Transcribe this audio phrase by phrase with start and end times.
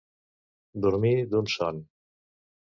[0.85, 1.83] Dormir d'un son.